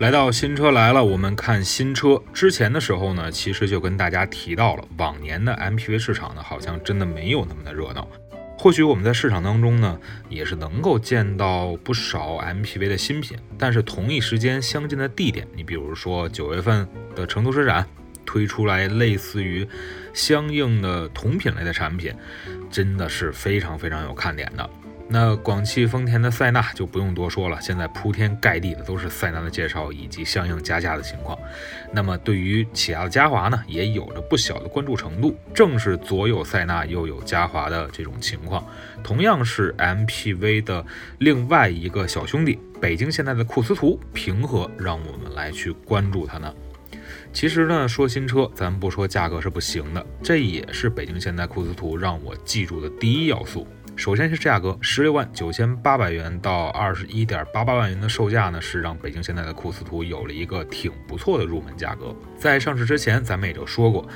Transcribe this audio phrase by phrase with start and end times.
[0.00, 8.06] 来到新车来了，我们看新车之前的时候呢，其实就跟大家提到了，往年的 MPV 市场呢，好像真的没有那么的热闹。
[8.58, 9.96] 或许我们在市场当中呢，
[10.28, 17.86] 也是能够见到不少 MPV 的新品，但是同一时间相近的地点，你比如说九月份的成都车展
[18.26, 19.66] 推出来类似于
[20.12, 22.12] 相应的同品类的产品，
[22.68, 24.68] 真的是非常非常有看点的。
[25.06, 31.38] 那广汽丰田的塞纳就不用多说了，现在铺天盖地的都是塞纳的介绍以及相应加价的情况。
[31.92, 35.36] 那么对于起亚的嘉华呢，也有着不小的关注程度。
[35.52, 38.66] 正是左有塞纳又有嘉华的这种情况，
[39.02, 40.84] 同样是 MPV 的
[41.18, 46.52] 另外一个小兄弟，北京现代的库斯图，凭何让我们来去关注它呢？
[47.32, 53.66] 其实呢，说新车，咱不说价格是不行的，这也是北京现代库斯图让我记住的第一要素。
[53.96, 62.14] 首先是价格，十六万九千八百元到二十一点八八万元的售价呢，是让北京现代的库斯图有了一个挺不错的入门价格。
[62.36, 64.06] 在上市之前，咱们也就说过，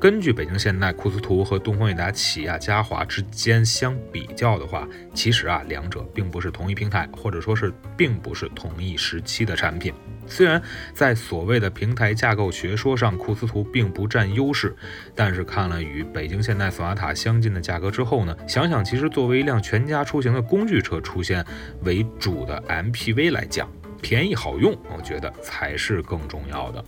[0.00, 9.92] 根据北京现代库斯图和东风悦达起亚嘉华之间相比较的话，其实啊，两者并不是同一平台，或者说是并不是同一时期的产品。
[10.26, 10.60] 虽然
[10.92, 14.74] 在所谓的平台架构学说上，库斯图并不占优势，
[15.14, 21.44] 但是看了与北京现代索纳塔相近的价格之后呢，想想其实作为一辆全家出行的工具车出现
[21.82, 23.70] 为主的 MPV 来讲，
[24.02, 26.84] 便宜好用，我觉得才是更重要的。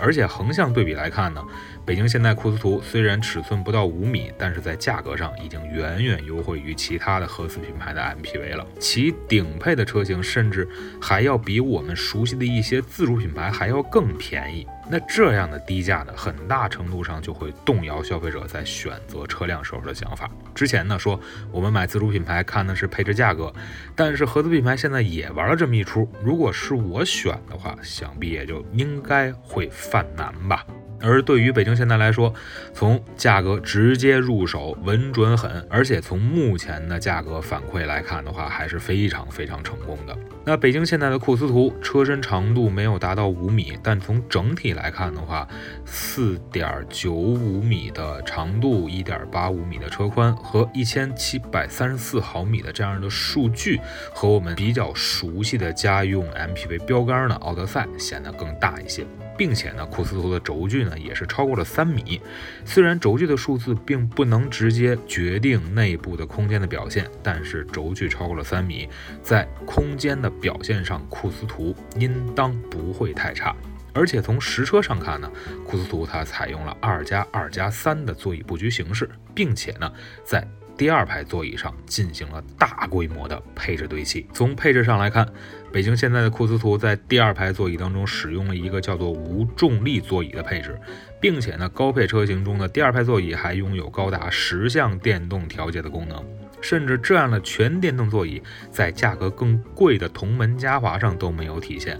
[0.00, 1.44] 而且横向对比来看呢，
[1.84, 8.66] 北京现代库斯图虽然尺寸不到五米，但是在价格上已经远远优惠于其他的合资品牌的 MPV 了。
[8.78, 10.68] 其顶配的车型甚至
[11.00, 14.66] 还要比我们熟悉的一些自主品牌还要更便宜。
[14.90, 20.28] 那这样的低价呢，很大程度上就会动摇消费者在选择车辆时候的想法。
[20.52, 21.18] 之前呢说
[21.52, 23.52] 我们买自主品牌看的是配置价格，
[23.94, 26.10] 但是合资品牌现在也玩了这么一出。
[26.22, 30.66] 如果是我选的话，想必也就应该会犯难吧。
[31.00, 32.32] 而对于北京现代来说，
[32.72, 40.16] 从价格直接入手，稳准狠，而且从目前的价格反馈来看的话，还是非常非常成功的。
[40.44, 45.46] 那北京现代的库斯图车身长度没有达到五米，但从整体来看的话，
[45.84, 53.80] 四点九五米的长度，一点八五米的车宽和一千七百三十四毫米的这样的数据，
[54.14, 59.06] 和我们比较熟悉的家用 MPV 标杆呢，奥德赛显得更大一些。
[59.40, 62.20] 并且呢，库斯图的轴距呢也是超过了三米。
[62.66, 68.86] 虽然轴距的数字并不能直接决定内部的空间的表现，但是轴距超过了三米，
[69.22, 73.56] 在空间的表现上，库斯图应当不会太差。
[73.94, 75.32] 而且从实车上看呢，
[75.66, 79.90] 库斯图它采用了二加二加三的座椅布局形式，并且呢，
[80.22, 80.46] 在
[80.76, 84.26] 第二排座椅上进行了大规模的配置堆砌。
[84.34, 85.26] 从配置上来看，
[85.72, 90.78] 北京现在的库斯图在第二排座椅当中使用了一个叫做无重力座椅的配置，
[91.20, 96.24] 并且呢，高配车型中的第二排座椅还拥有高达十项电动调节的功能。
[96.62, 101.98] 甚至这样的全电动座椅，在价格更贵的同门嘉华上都没有体现。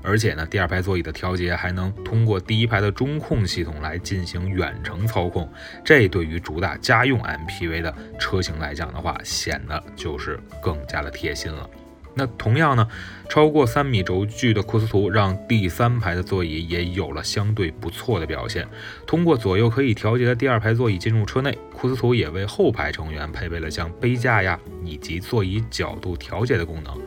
[0.00, 5.46] 而且呢，第二排座椅的调节还能通过第一排的中控系统来进行远程操控，
[5.84, 11.68] 这对于主打家用 MPV 的车型来讲的话，显得就是更加的贴心了。
[12.14, 12.88] 那同样呢，
[13.28, 18.66] 超过三米轴距的库斯图让第三排的座椅也有了相对不错的表现。
[19.06, 26.98] 通过左右可以调节的第二排座椅进入车内，库斯图也为后排成员配备了像杯架呀以及座椅角度调节的功能。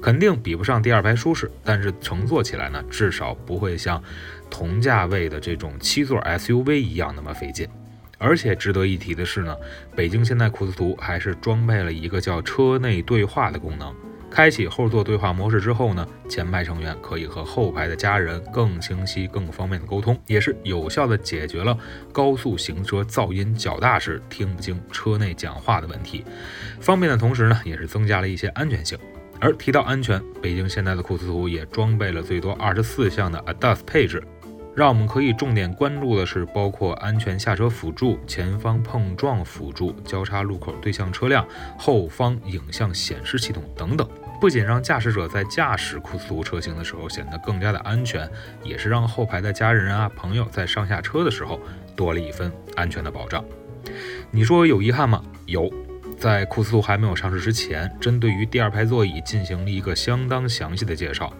[0.00, 4.02] 肯定比不上第二排舒适，但是乘坐起来呢，至少不会像
[4.50, 7.68] 同价位的这种七座 SUV 一样那么费劲。
[8.16, 9.54] 而且值得一提的是呢，
[9.94, 13.94] 北京现代库斯图还是装配了一个叫车内对话的功能。
[14.34, 21.78] 开启后座对话模式之后呢，前排成员可以和后排的家人更清晰、更方便的沟通，也是有效的解决了
[22.10, 26.24] 高速行车噪音较大时听不清车内讲话的问题。
[26.80, 28.98] 方便的同时呢，也是增加了一些安全性。
[29.38, 34.20] 而提到安全，北京现代的库斯图也装备了最多二十四项的 ADAS 配置。
[34.74, 41.46] 让我们可以重点关注的是，包括安全下车辅助、前方碰撞辅助、交叉路口对向车辆、
[41.78, 44.08] 后方影像显示系统等等。
[44.44, 48.28] 不仅让驾驶者在驾驶库斯图车型的时候显得更加的安全，
[48.62, 51.58] 也是让后排的家人啊朋友在上下车的时候
[51.96, 53.42] 多了一份安全的保障。
[54.30, 55.24] 你说有遗憾吗？
[55.46, 55.72] 有。
[56.18, 61.32] 在库斯图还没有上市之前，针对于第二排座椅进行了一个相当详细的介绍。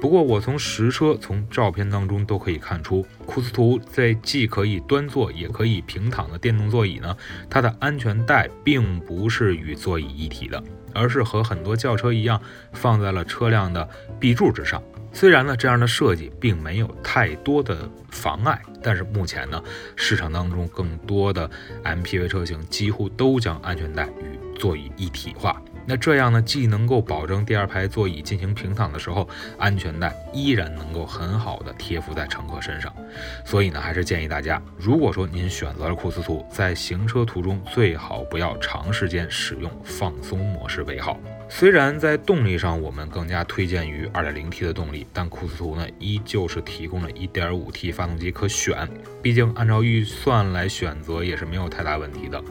[0.00, 7.16] 不过，我从实车、从照片当中都可以看出，库斯图在既可以端坐也可以平躺的电动座椅呢，
[7.48, 10.60] 它的安全带并不是与座椅一体的，
[10.94, 12.40] 而是和很多轿车一样
[12.72, 13.88] 放在了车辆的
[14.18, 14.82] 壁柱之上。
[15.12, 19.62] 虽然呢，这样的设计并没有太多的妨碍，但是目前呢，
[19.96, 21.50] 市场当中更多的
[21.82, 25.60] MPV 车型几乎都将安全带与座椅一体化。
[25.88, 29.26] 那这样呢，既能够保证第二排座椅进行平躺的时候，
[29.56, 32.94] 安全带依然能够很好的贴附在乘客身上。
[33.42, 41.18] 所以呢，还是建议大家，如果说您选择了库斯图，在行车途中最好不要长时间使用放松模式为好。
[41.48, 48.86] 虽然在动力上我们更加推荐于 2.0T 的动力，但库斯图呢依旧是提供了 1.5T 发动机可选，
[49.22, 52.44] 毕竟按照预算来选择也是没有太大问题的。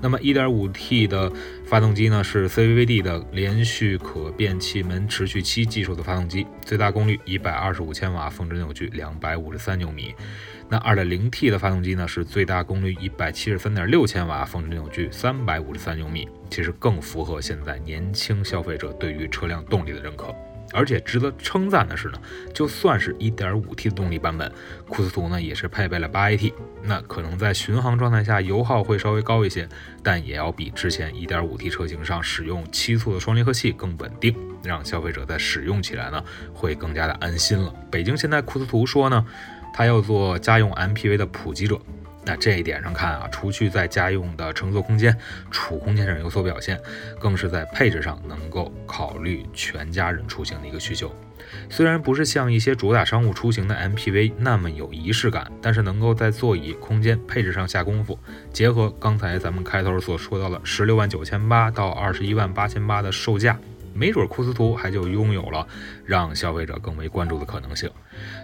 [0.00, 1.32] 那么 1.5T 的
[1.64, 10.14] 发动机呢，是 CVVD 的连续可变气门持续期技术的发动机，最大功率125千瓦，峰值扭矩253牛米。
[10.68, 20.34] 那 2.0T 的发动机呢，是最大功率173.6千瓦，峰值扭矩353牛米，其实更符合现在年轻消费者对于车辆动力的认可。
[20.72, 22.20] 而且值得称赞的是呢，
[22.52, 24.50] 就算是一点五 T 的动力版本，
[24.88, 26.52] 库斯图呢也是配备了八 AT，
[26.82, 29.68] 那可能在巡航状态下油耗会稍微高一些，
[30.02, 34.34] 但也要比之前一点五 T 车型上使用七速的双离合器更稳定，
[34.64, 36.22] 让消费者在使用起来呢
[36.52, 37.72] 会更加的安心了。
[37.90, 39.24] 北京现代库斯图说呢，
[39.72, 41.80] 他要做家用 MPV 的普及者。
[42.26, 45.16] 那这一点上看啊，除去在家用的乘坐空间、
[45.50, 46.78] 储空间上有所表现，
[47.20, 51.14] 更是在配置上能够考虑全家人出行的一个需求。
[51.70, 58.18] 虽然不是像一些主打商务出行的 MPV 那么有仪式感，但是能够在座椅、空间、配置上下功夫，
[58.52, 63.56] 结合刚才咱们开头所说到的十六万九千八到二十一万八千八的售价。
[63.94, 65.66] 没准库斯图还就拥有了
[66.04, 67.88] 让消费者更为关注的可能性。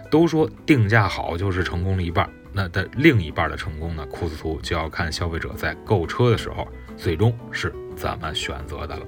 [0.09, 4.05] 都说定价好就是成功了一半，那的另一半的成功呢？
[4.05, 9.05] 库斯图就要看消费者在购车的时候最终是怎么选择的了。